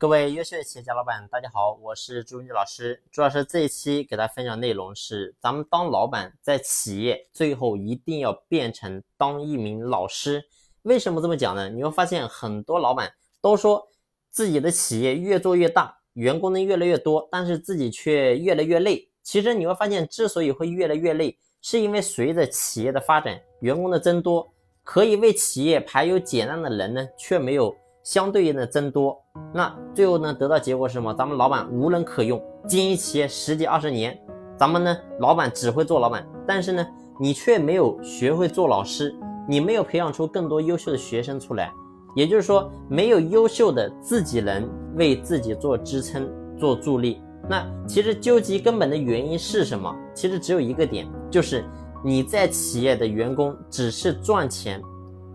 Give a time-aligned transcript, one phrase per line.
[0.00, 3.02] 各位优秀的企业家老板，大家好，我是朱文基老师。
[3.10, 10.44] 朱老师这一期给大家分享内容是：咱们当老板在企业，最后一定要变成当一名老师。
[10.82, 11.68] 为什么这么讲呢？
[11.68, 13.88] 你会发现很多老板都说
[14.30, 19.10] 自己的企业越做越大，员工呢越来越多，但是自己却越来越累。
[19.24, 24.48] 其实你会发现，之所以会越来越累，是因为随着企业的发展，员工的增多，
[24.84, 27.76] 可以为企业排忧解难的人呢，却没有。
[28.08, 29.22] 相对应的增多，
[29.52, 31.12] 那最后呢得到结果是什么？
[31.12, 34.18] 咱们老板无人可用，经营企业十几二十年，
[34.56, 36.86] 咱们呢老板只会做老板，但是呢
[37.20, 39.14] 你却没有学会做老师，
[39.46, 41.70] 你没有培养出更多优秀的学生出来，
[42.14, 44.66] 也就是说没有优秀的自己人
[44.96, 47.20] 为自己做支撑做助力。
[47.46, 49.94] 那其实究极根本的原因是什么？
[50.14, 51.62] 其实只有一个点，就是
[52.02, 54.80] 你在企业的员工只是赚钱，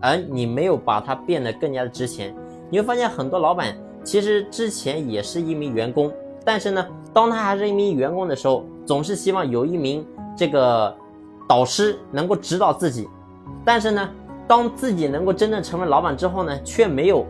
[0.00, 2.34] 而你没有把它变得更加的值钱。
[2.70, 6.12] 你会发现很多老板其实之前也是一名员工，
[6.44, 10.04] 但是呢，当他还是一名员工的时候，总是希望有一名
[10.36, 10.94] 这个
[11.48, 13.08] 导师能够指导自己。
[13.64, 14.10] 但是呢，
[14.48, 17.24] 当自己能够真正成为老板之后呢，却没有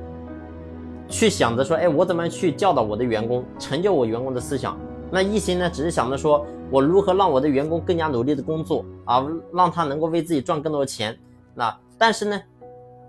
[1.08, 4.78] 去想着说，哎，我怎么去教导我的员工，成就我员工的思想？
[5.10, 11.16] 那一心呢，只是想着说我如何让我的员工更加努力的工作啊，让他能够为自己赚更多的钱。
[11.54, 12.40] 那但是呢，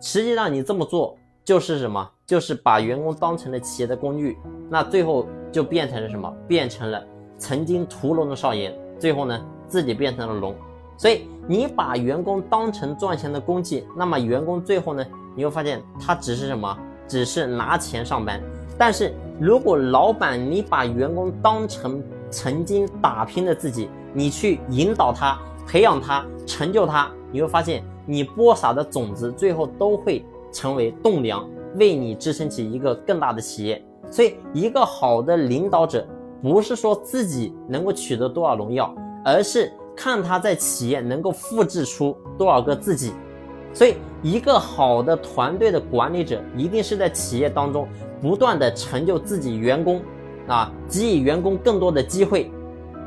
[0.02, 1.16] 实际上你这么做。
[1.46, 2.09] 就是什么？
[2.26, 4.38] 就是把员工当成了企业的工具，
[4.70, 6.31] 那最后就变成了什么？
[6.48, 7.04] 变成了
[7.38, 10.56] 曾经屠龙的少爷，最后呢自己变成了龙。
[10.98, 16.76] 所以你把员工当成赚钱的工具，那么员工最后呢，你会发现他只是什么？
[17.08, 18.42] 只是拿钱上班。
[18.78, 25.38] 但是如果老板你把员工当成曾经打拼的自己，你去引导他、
[25.68, 30.26] 培养他、成就他，你会发现你播撒的种子最后都会。
[30.52, 33.84] 成为栋梁，为你支撑起一个更大的企业。
[34.12, 36.06] 所以，一个好的领导者，
[36.42, 43.13] 不是说自己能够取得多少荣耀，而是看他在企业能够复制出多少个自己。
[43.74, 47.88] 所以，一个好的团队的管理者，一定是在企业当中
[48.22, 50.02] 不断的成就自己员工，
[50.47, 52.52] 啊，给予员工更多的机会。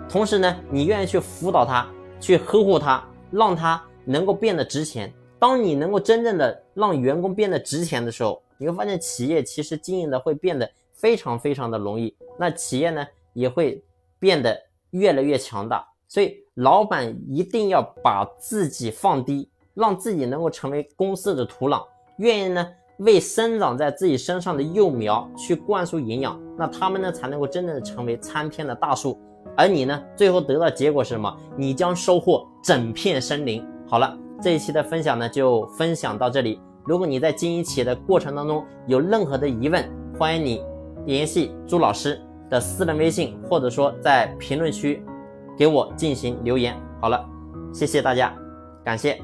[0.08, 1.86] 同时呢，你愿意去辅导他，
[2.20, 5.12] 去呵护他，让他能够变得值钱。
[5.38, 13.82] 当你能够真正的让员工变得值钱的时候，你会发现企业其实经营的会变得非常非常的容易，那企业呢也会
[14.18, 14.60] 变得
[14.90, 15.86] 越来越强大。
[16.06, 21.82] 所以，老板一定要把自己放低，让自己能够成为公司的土壤，
[22.18, 22.68] 愿意呢
[22.98, 29.20] 为生长在自己身上的幼苗去灌输营养，那他们呢才能够真正的成为参天的大树，
[29.56, 31.36] 而你呢最后得到结果是什么？
[31.56, 33.66] 你将收获整片森林。
[33.86, 34.18] 好了。
[34.40, 36.60] 这一期的分享呢，就分享到这里。
[36.88, 39.86] 如果你在经营企业的过程当中有任何的疑问，
[40.18, 40.62] 欢迎你
[41.04, 42.18] 联系朱老师
[42.48, 45.02] 的私人微信，或者说在评论区
[45.54, 46.74] 给我进行留言。
[46.98, 47.22] 好了，
[47.74, 48.34] 谢谢大家，
[48.82, 49.20] 感谢。